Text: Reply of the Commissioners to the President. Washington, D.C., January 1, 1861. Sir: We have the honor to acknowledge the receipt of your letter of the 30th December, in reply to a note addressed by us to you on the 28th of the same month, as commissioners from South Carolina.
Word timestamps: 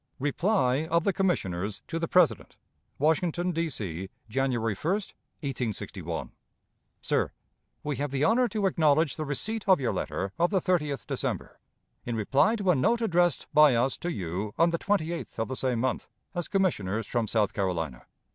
Reply 0.17 0.87
of 0.89 1.03
the 1.03 1.13
Commissioners 1.13 1.83
to 1.85 1.99
the 1.99 2.07
President. 2.07 2.57
Washington, 2.97 3.51
D.C., 3.51 4.09
January 4.27 4.73
1, 4.73 4.93
1861. 4.93 6.31
Sir: 7.03 7.29
We 7.83 7.97
have 7.97 8.09
the 8.09 8.23
honor 8.23 8.47
to 8.47 8.65
acknowledge 8.65 9.15
the 9.15 9.25
receipt 9.25 9.69
of 9.69 9.79
your 9.79 9.93
letter 9.93 10.33
of 10.39 10.49
the 10.49 10.57
30th 10.59 11.05
December, 11.05 11.59
in 12.03 12.15
reply 12.15 12.55
to 12.55 12.71
a 12.71 12.75
note 12.75 13.01
addressed 13.01 13.45
by 13.53 13.75
us 13.75 13.95
to 13.99 14.11
you 14.11 14.55
on 14.57 14.71
the 14.71 14.79
28th 14.79 15.37
of 15.37 15.47
the 15.49 15.55
same 15.55 15.79
month, 15.79 16.07
as 16.33 16.47
commissioners 16.47 17.05
from 17.05 17.27
South 17.27 17.53
Carolina. 17.53 18.07